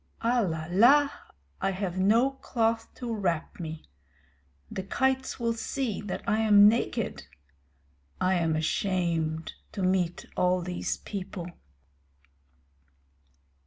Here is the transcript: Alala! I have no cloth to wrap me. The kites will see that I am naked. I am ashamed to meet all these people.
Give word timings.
Alala! 0.21 1.11
I 1.61 1.69
have 1.69 1.99
no 1.99 2.31
cloth 2.31 2.91
to 2.95 3.13
wrap 3.13 3.59
me. 3.59 3.85
The 4.71 4.81
kites 4.81 5.39
will 5.39 5.53
see 5.53 6.01
that 6.01 6.23
I 6.27 6.39
am 6.39 6.67
naked. 6.67 7.25
I 8.19 8.33
am 8.33 8.55
ashamed 8.55 9.53
to 9.73 9.83
meet 9.83 10.25
all 10.35 10.61
these 10.63 10.97
people. 10.97 11.49